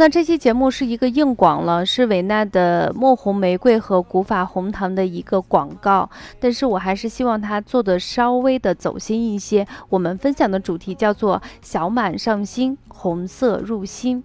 [0.00, 9.66] 那这期节目是一个硬广了，是维纳的墨红玫瑰和古法红糖的一个广告，但是我还是希望它做的稍微的走心一些。
[9.90, 14.24] 我们分享的主题叫做“小满上心，红色入心”。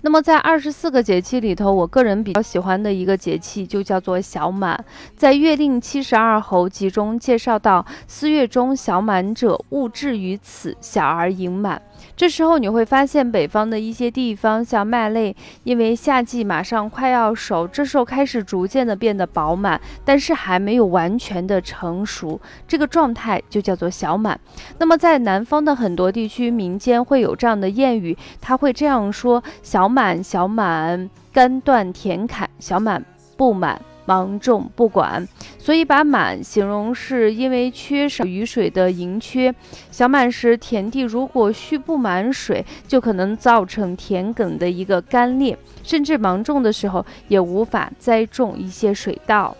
[0.00, 4.82] 那么在二十四个节气里头，我个人比较喜欢的一个节气就叫做小满。
[5.14, 11.82] 在《月令七十二候集》中介绍到，四月中小满者，物至于此，小而盈满。
[12.16, 15.34] 这时候你会发现，北方的一些地方，像麦类，
[15.64, 24.38] 因为夏季马上快要熟，这时候开始逐渐的变得饱满，但是还没有完全的成熟，这个状态就叫做小满。
[24.78, 33.04] 那么在南方的很多地区，民间会有这样的谚语，他会这样说：小满，小满，干断田坎；小满
[33.36, 33.80] 不满。
[34.10, 35.24] 芒种不管，
[35.56, 39.54] 所以把满形容是因为缺少雨水的盈缺。
[39.92, 49.56] 小满时，田地如果蓄不满水，就可能造成田埂的一个干裂，甚至芒种的时候也无法栽种一些水稻。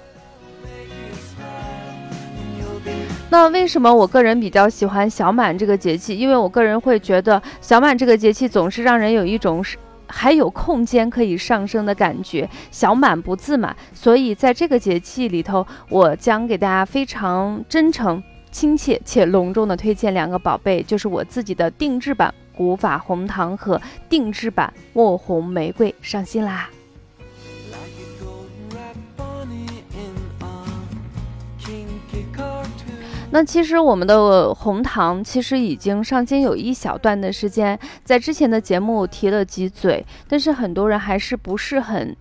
[3.31, 6.19] 那为什么我个人比较喜欢小满这个节气？
[6.19, 9.79] 因为我个人会觉得小满这个节气总是让人有一种是。
[10.11, 26.69] 还有空间可以上升的感觉，小满不自满，所以在这个节气里头，我将给大家非常真诚、亲切且隆重的推荐两个宝贝，就是我自己的定制版古法红糖和定制版墨红玫瑰，上新啦！
[33.33, 42.15] 那其实我们的红糖其实已经上新有一小段的时间，在之前的节目提了几嘴，但是很多人还是不是很，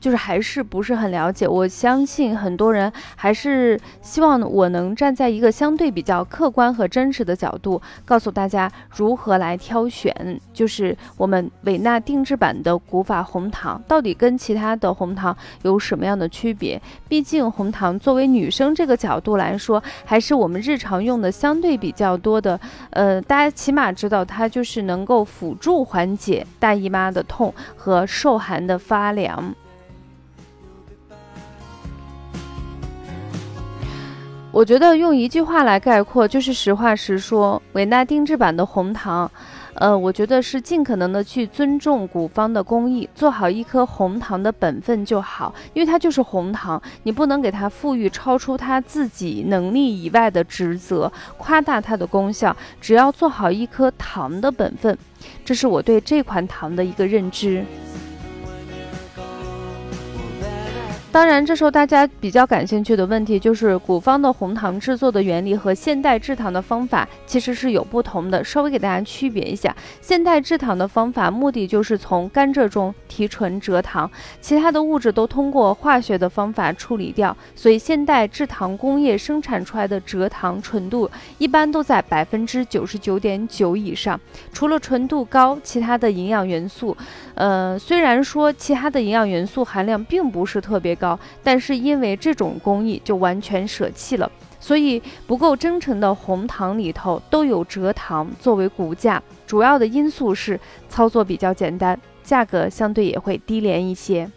[0.00, 1.46] 就是还是不是很了解。
[1.46, 10.12] 我相信很多人还是希望我能站在一个相对比较客观和真实的角度，告诉大家如何来挑选，
[10.52, 16.82] 就是我们维纳定制版的古法红糖到底跟其他的红糖有什么样的区别？
[17.08, 20.55] 毕竟红糖作为女生这个角度来说，还是我们。
[20.60, 22.58] 日常用的相对比较多的，
[22.90, 29.54] 呃，大家起码知道它就是能够辅助缓解大姨妈的痛和受寒的发凉。
[34.52, 39.30] 我觉得用一句话来概括，就是实话实说，维纳定制版的红糖。
[39.76, 54.96] 呃，我觉得是尽可能的去尊重古方的工艺，做好一颗红糖的本分就好，因为它就是红糖，你不能给它赋予超出它自己能力以外的职责，夸大它的功效，只要做好一颗糖的本分，
[55.44, 57.64] 这是我对这款糖的一个认知。
[61.16, 68.44] 当然，这时候大家比较感兴趣的问题就是，古方的红糖制作的原理和现代制糖的方法其实是有不同的。
[68.44, 74.10] 稍微给大家区别一下，现代制糖的方法目的就是从甘蔗中提纯蔗糖，
[74.42, 84.20] 其他的物质都通过化学的方法处理掉，所以现代制糖工业生产出来的蔗糖纯度一般都在百分之九十九点九以上。
[84.52, 86.94] 除了纯度高，其他的营养元素，
[87.36, 91.05] 呃，虽然说其他的营养元素含量并不是特别高。
[91.42, 100.58] 但是因为这种工艺就完全舍弃了，所以不够真诚的红糖里头都有蔗糖作为骨架，主要的因素是
[100.88, 104.30] 操作比较简单，价格相对也会低廉一些。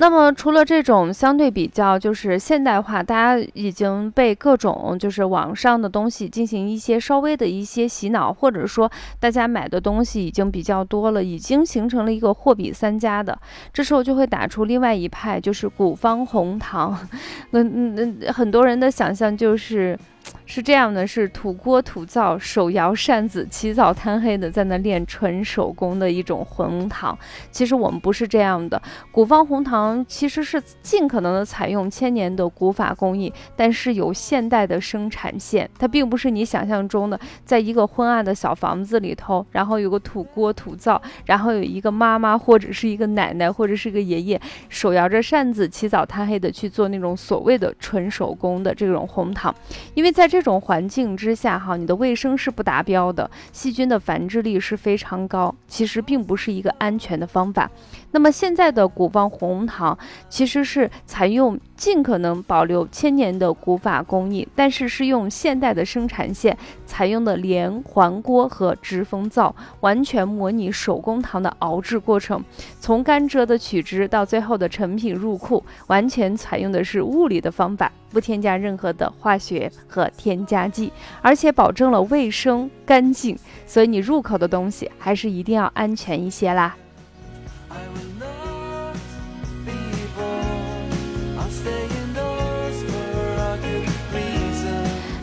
[0.00, 13.38] 那么，除了这种相对比较就是现代化，大家已经被各种就是网上的东西进行一些稍微的一些洗脑，或者说大家买的东西已经比较多了，已经形成了一个货比三家的，
[13.74, 16.98] 这时候就会打出另外一派，就是古方红糖。
[17.52, 19.98] 那那那很多人的想象就是。
[20.46, 27.16] 是这样的，是土锅土灶，手摇扇子，起早贪黑的在那练纯手工的一种红糖。
[27.50, 28.80] 其实我们不是这样的，
[29.10, 35.68] 古方红糖其实是尽可能的采用千年的古法工艺，但是有现代的生产线。
[35.78, 49.54] 它并不是你想象中的，在一个昏暗的小房子里头，然后有个土锅土灶，然后有一个妈妈或者是一个奶奶或者是一个爷爷，手摇着扇子，起早贪黑的去做那种所谓的纯手工的这种红糖，
[49.94, 50.09] 因为。
[50.10, 57.70] 在这种环境之下，哈，你的卫生是不达标的，细菌的繁殖力是非常高，其实并不是一个安全的方法。
[58.12, 59.96] 那么现在的古方红糖
[60.28, 66.56] 其实是采用尽可能保留千年的古法工艺，但是是用现代的生产线，
[66.86, 72.42] 采用的连环锅和直风灶，完全模拟手工糖的熬制过程，
[72.80, 80.92] 从甘蔗的取汁到最后的成品入库，完全采用的是物理的方法，不添加任何的化学和添加剂，
[81.22, 86.76] 而且保证了卫生干净，所以你入口的东西还是一定要安全一些啦。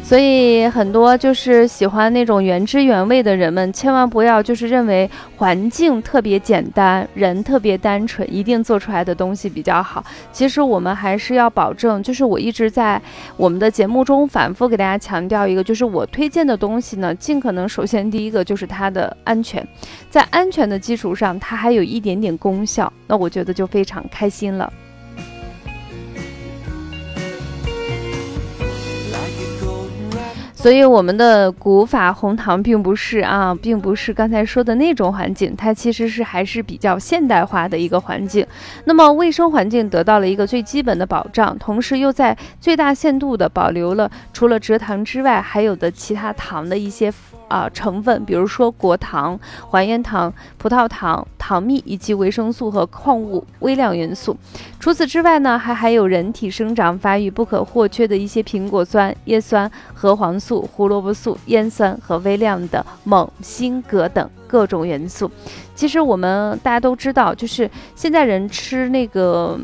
[0.07, 10.01] 所以很多就是喜欢那种原汁原味的人们，千万不要就是认为环境特别简单，人特别单纯，一定做出来的东西比较好。
[10.31, 13.01] 其实我们还是要保证，就是我一直在
[13.36, 19.62] 我们的节目中反复给大家强调一个，就是我推荐的东西呢，尽可能首先第一个就是它的安全，
[20.09, 24.71] 在安全的基础上，它还有一点点功效，那我觉得就非常开心了。
[30.68, 38.46] 所以我们的古法红糖并不是啊，并不是刚才说的那种环境，它其实是还是比较现代化的一个环境。
[38.84, 47.14] 那么卫生环境得到了一个最基本的保障，同时又在最大限度的保留了除了蔗糖之外还有的其他糖的一些。
[47.47, 49.39] 啊，成分比如说果糖、
[49.69, 54.35] 还原糖、葡萄糖、糖蜜以及维生素和矿物微量元素。
[54.79, 65.29] 除此之外呢，还含有人体生长发育不可或缺的一些苹果酸、叶酸、核黄素、胡萝卜素、烟酸和微量的锰、锌、铬等各种元素。
[65.73, 69.59] 其实我们大家都知道，就是现在人吃那个，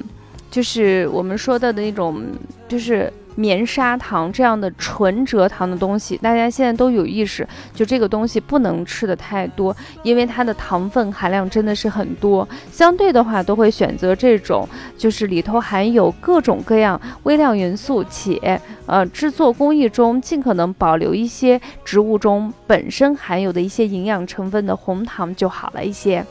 [0.54, 2.24] 就是我们说的的那种，
[2.68, 3.12] 就是。
[3.36, 12.48] 棉砂糖这样的纯蔗糖的东西，大家现在都有意识，就这个东西不能吃的太多，因为它的糖分含量真的是很多。
[12.72, 26.24] 相对的话，都会选择这种，就是里头含有各种各样微量元素，且呃制作工艺中尽可能保留一些植物中本身含有的一些营养成分的红糖就好了一些。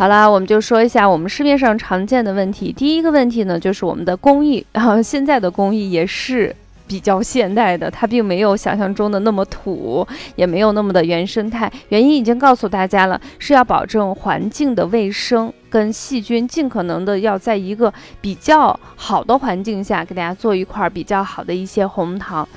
[0.00, 2.72] 好啦，我们就说一下我们市面上常见的问题。
[2.72, 6.56] 第一个问题呢，就是我们的工艺啊， 现在的工艺也是
[6.86, 11.70] 比较现代的，它并没有想象中的那么土，也没有那么的原生态。
[11.90, 17.92] 原因已经告诉大家了，是要保证环境的卫生跟细菌尽可能的要在一个
[18.22, 22.48] 比较好的环境下，给大家做一块比较好的一些红糖。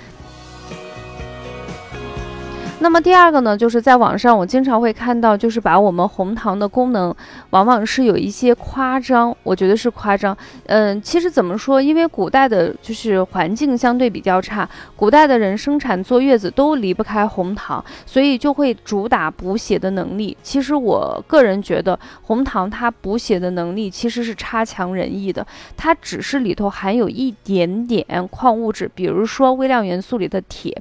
[2.80, 7.16] 那么第二个呢，就是在网上我经常会看到，就是把我们红糖的功能，
[7.52, 10.38] 往往是有一些夸张，我觉得是夸张。
[10.66, 11.82] 嗯，其实怎么说？
[11.82, 20.36] 因为古代的就是环境相对比较差，古代的人生产坐月子都离不开红糖，所以就会主打补血的能力。
[20.44, 25.48] 其实我个人觉得，红糖它补血的能力其实是差强人意的，
[25.78, 30.78] 它只是里头含有一点点矿物质，比如说微量元素里的铁。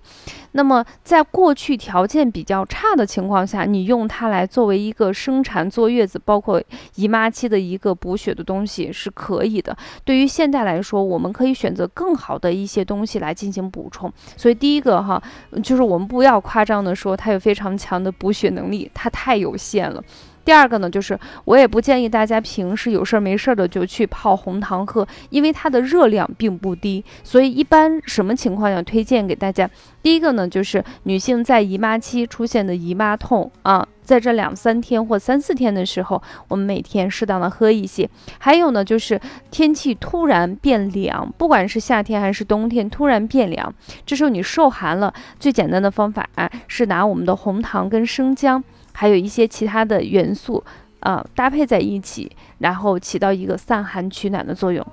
[0.52, 6.62] 那么在过去条件比较差的情况下，你用它来作为一个生产坐月子，包括
[6.94, 9.76] 姨妈期的一个补血的东西是可以的。
[10.04, 14.12] 对于现在来说，我们可以选择更好的一些东西来进行补充。
[14.36, 15.22] 所以第一个哈，
[15.62, 20.02] 就是我们不要夸张的说它有非常强的补血能力，它太有限了。
[20.44, 27.04] 第二个呢，就是我也不建议大家平时有事儿没事儿的就去泡红糖喝，因为它的热量并不低。
[27.22, 29.68] 所以一般什么情况下推荐给大家？
[30.02, 38.08] 第一个呢，就是女性在姨妈期出现的姨妈痛啊，在这两三天或三四天的时候，我们每天适当的喝一些。
[38.38, 39.20] 还有呢，就是
[39.52, 43.72] 天气突然变凉，不管是夏天还是冬天突然变凉，
[44.04, 46.28] 这时候你受寒了，最简单的方法
[46.66, 48.62] 是拿我们的红糖跟生姜。
[48.92, 50.62] 还有一些其他的元素，
[51.00, 54.86] 啊，搭配在一起，然后起到一个散寒取暖的作用。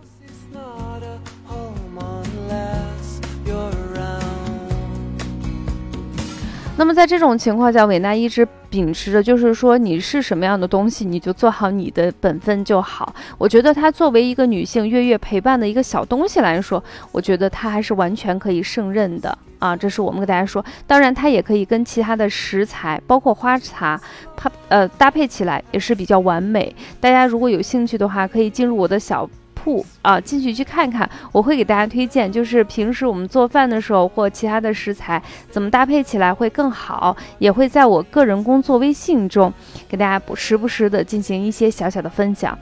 [6.78, 13.14] 那么在这种情况下，维娜一直秉持着，就是说你是什么样的东西，你就做好你的本分就好。
[13.38, 19.76] 我觉得它作为一个女性月月陪伴的一个小东西来说，我觉得它还是完全可以胜任的啊。
[19.76, 24.02] 这是我们给大家说，当然它也可以跟其他的食材，包括花茶，
[24.36, 26.76] 它呃搭配起来也是比较完美。
[27.00, 29.30] 大家如果有兴趣的话，可以进入我的小。
[29.62, 39.52] 铺啊，进去去看看，我会给大家推荐，就是平时我们做饭的时候或其他的食材怎么搭配起来会更好，也会在我个人工作微信中
[39.90, 42.58] 给大家不时不时的进行一些小小的分享。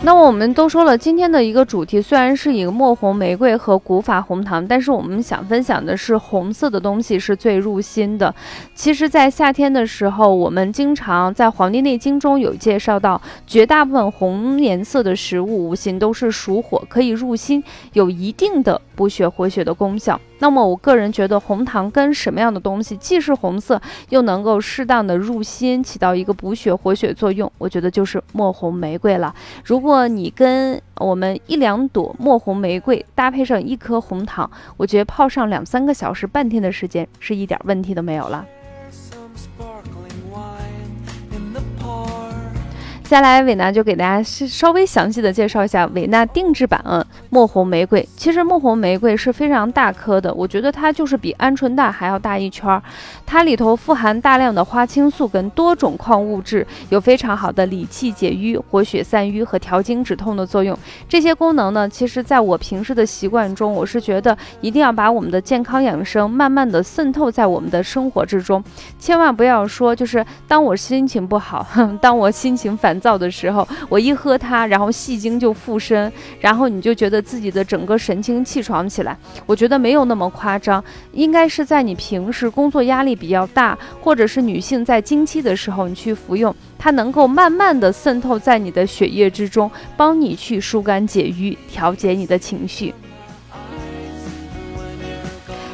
[0.00, 8.32] 那么我们都说了，今天的一个主题虽然是以墨红玫瑰和古法红糖，但是我们想分享的是红色的东西是最入心的。
[8.74, 17.62] 其实，在夏天的时候，我们经常在《黄帝内经》中有介绍到，绝大部分红颜色的食物五行都是属火，可以入心，
[17.92, 20.18] 有一定的补血活血的功效。
[20.40, 27.50] 那么，我个人觉得红糖跟什么样的东西既是红色，又能够适当的入心，起到一个补血活血作用？
[27.58, 29.34] 我觉得就是墨红玫瑰了。
[29.64, 38.44] 如果如果你跟我们一两朵墨红玫瑰搭配上一颗红糖，我觉得泡上两三个小时、半天的时间是一点问题都没有了。
[43.08, 46.78] 接下来，伟娜就给大家稍微详细的介绍一下伟娜定制版
[47.30, 48.06] 墨红玫瑰。
[48.18, 52.82] 其实墨红玫瑰是非常大颗的，我觉得它就是比鹌鹑蛋还要大一圈儿。
[53.24, 60.78] 它里头富含大量的花青素跟多种矿物质，有非常好的理气解瘀、活血散瘀和调经止痛的作用。
[61.08, 68.62] 这些功能呢，其实在我平时的习惯中，我是觉得一定要把我们的健康养生慢慢的渗透在我们的生活之中，
[68.98, 71.66] 千万不要说就是当我心情不好，
[72.02, 72.97] 当我心情烦。
[73.00, 79.16] 燥的时候，我一喝它，然后戏精就附身，然后你就觉得自己的整个神清气爽起来。
[79.46, 92.94] 我觉得没有那么夸张，应该是在你平时工作压力比较大，或者是女性在经期的时候，你去服用，它能够慢慢的渗透在你的血液之中，帮你去疏肝解郁，调节你的情绪。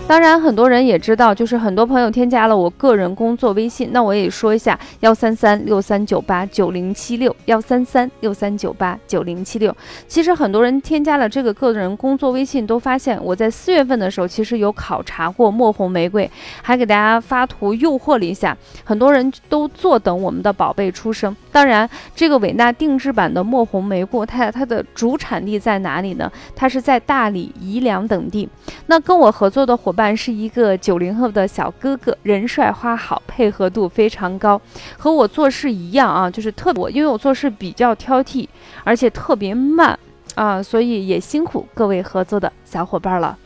[0.06, 9.74] 当然，很多人也知道，就是很多朋友添加了我个人工作微信，那我也说一下：幺三三六三九八九零七六，幺三三六三九八九零七六。
[10.06, 16.30] 其实很多人添加了这个个人工作微信，都发现我在四月份的时候，其实有考察过墨红玫瑰，
[16.60, 21.34] 还给大家发图诱惑了一下，很多人都坐等我们的宝贝出生。
[21.50, 26.30] 当然，这个伟娜定制版的墨红玫瑰，它它的主产地在哪里呢？
[26.54, 28.46] 它是在大理、宜良等地。
[28.86, 29.93] 那跟我合作的伙。
[29.94, 34.60] 伴是一个九零后的小哥哥，人帅花好，配合度非常高，
[34.98, 38.48] 和我做事一样啊，就是特我，因为我做事比较挑剔，
[38.82, 39.98] 而且特别慢
[40.34, 43.38] 啊，所以也辛苦各位合作的小伙伴了。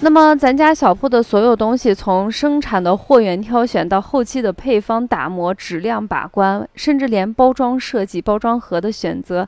[0.00, 9.46] 那么咱家小铺的所有东西，从生产的货源挑选到后期的配方打磨、质量把关，甚至连包装设计、包装盒的选择，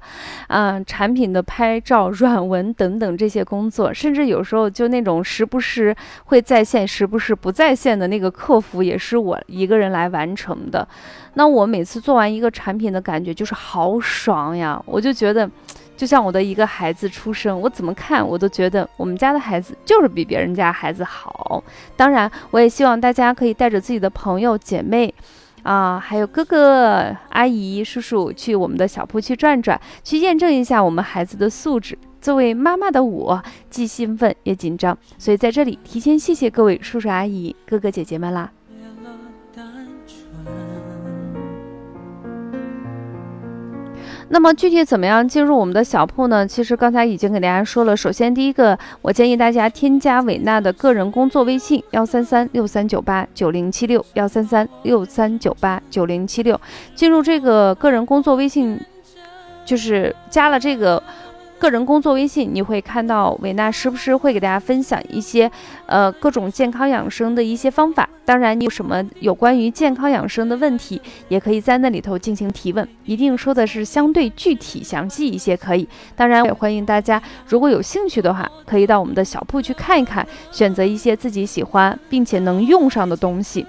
[0.48, 10.86] 啊，产品的拍照、软文等等这些工作，甚至有时候就那种时不时会在线、时不时不在线的那个客服，也是我一个人来完成的。
[11.34, 15.48] 那我每次做完一个产品的感觉就是好爽呀，我就觉得。
[16.00, 21.62] 就像我的一个孩子出生，我怎么看我都觉得我们家的孩子就是比别人家孩子好。
[21.94, 25.12] 当然，我也希望大家可以带着自己的朋友、姐妹，
[25.62, 31.98] 啊，还有哥哥、阿姨、叔叔去我们的小铺去转转，去验证一下我们孩子的素质。
[32.18, 38.50] 作为妈妈的我，既兴奋也紧张，所以在这里提前谢谢各位叔叔、阿姨、哥哥姐姐们啦。
[44.32, 46.46] 那么具体怎么样进入我们的小铺呢？
[46.46, 47.96] 其实刚才已经给大家说了。
[47.96, 56.60] 首先，第一个，我建议大家添加伟娜的个人工作微信：幺三三六三九八九零七六，幺三三六三九八九零七六。
[56.94, 58.80] 进入这个个人工作微信，
[59.64, 61.02] 就是加了这个。
[61.60, 65.48] 个人工作微信，你会看到维娜时不时会给大家分享一些，
[65.84, 68.08] 呃，各种健康养生的一些方法。
[68.24, 70.98] 当然，你有什么有关于健康养生的问题，
[71.28, 75.86] 也可以在那里头进行提问，一定说的是相对具体详细一些，可以。
[76.16, 83.66] 当然，也欢迎大家如果有兴趣的话，可以到我们的小铺去看一看，选择一些自己喜欢并且能用上的东西。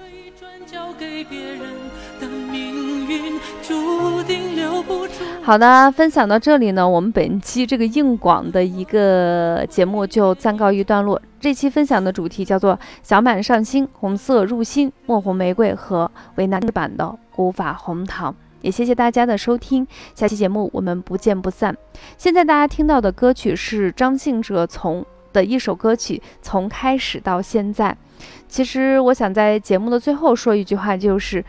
[5.44, 11.20] 好的，分享到这里呢，我们本期这个硬广的一个节目就暂告一段落。
[11.40, 18.32] 这期分享的主题叫做“小满上心，红色入心，墨红玫瑰和维纳版的古法红糖”。
[18.62, 21.76] 也谢谢大家的收听，下期节目我们不见不散。
[22.16, 27.90] 现在大家听到的歌曲是张信哲从的一首歌曲《从开始到现在》。
[28.46, 31.44] 其实我想在节目的最后说一句话，就是。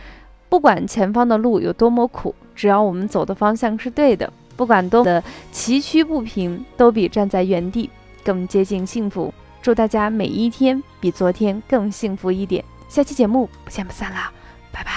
[0.54, 7.90] 不管前方的路有多么苦，只要我们走的方向是对的，不管多么的崎岖不平，都比站在原地
[8.24, 9.34] 更接近幸福。
[9.64, 12.64] 祝大家每一天比昨天更幸福一点。
[12.88, 14.32] 下期节目不见不散啦，
[14.72, 14.92] 拜拜。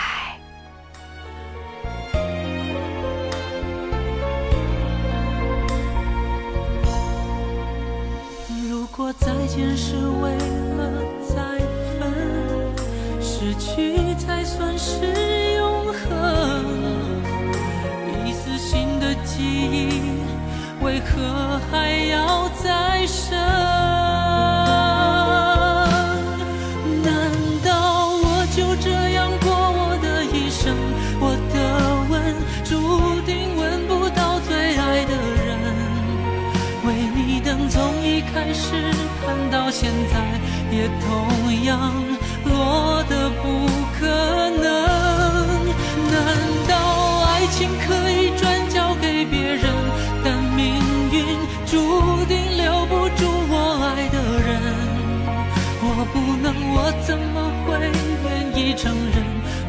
[8.69, 10.33] 如果再见是为
[10.77, 11.59] 了再
[11.99, 12.37] 分。
[13.19, 15.46] 失去才算是
[15.97, 16.65] 永恒。
[18.25, 20.03] 一丝新的记忆，
[20.83, 23.37] 为何还要再生？
[27.03, 27.31] 难
[27.65, 30.75] 道我就这样过我的一生？
[31.19, 31.57] 我的
[32.11, 32.15] 吻
[32.65, 35.59] 注定吻不到最爱的人。
[36.85, 38.75] 为你等从一开始
[39.25, 40.19] 看到现在，
[40.71, 41.93] 也同样
[42.45, 43.67] 落得不
[43.99, 44.46] 可
[51.87, 54.51] 注定留不住我爱的人？
[55.81, 56.77] 我不能，我
[57.07, 57.67] 怎么会
[58.25, 58.27] 愿
[58.59, 58.83] 意承
[59.15, 59.17] 认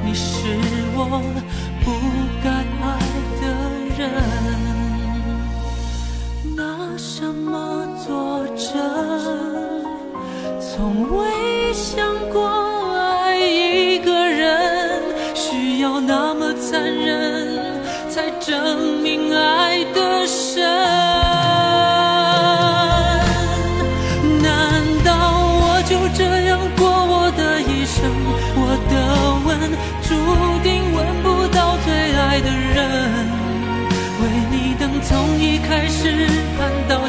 [0.04, 0.26] 你是
[0.96, 1.00] 我
[1.86, 1.86] 不
[2.44, 2.50] 该
[2.82, 2.86] 爱
[3.40, 3.44] 的
[4.00, 4.02] 人？
[6.56, 6.60] 拿
[6.98, 8.66] 什么作证？
[10.60, 11.96] 从未想
[12.34, 12.36] 过
[12.96, 15.04] 爱一个人
[15.36, 21.17] 需要那么残忍，才证明爱的深。